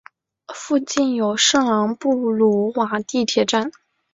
[0.51, 3.69] 附近有圣昂布鲁瓦地铁站。